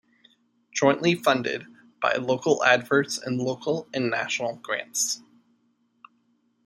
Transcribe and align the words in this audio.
Jointly 0.71 1.13
funded 1.13 1.67
by 2.01 2.15
local 2.15 2.63
adverts 2.63 3.19
and 3.19 3.37
local 3.39 3.87
and 3.93 4.09
national 4.09 4.55
grants. 4.55 5.21